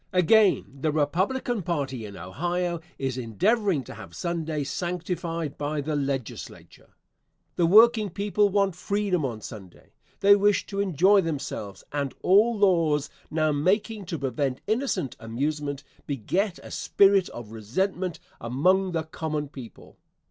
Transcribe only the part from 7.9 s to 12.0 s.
people want freedom on Sunday. They wish to enjoy themselves,